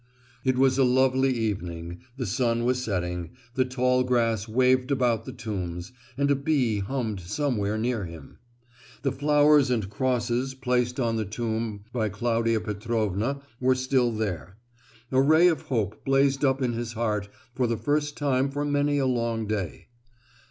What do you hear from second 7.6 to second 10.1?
near him. The flowers and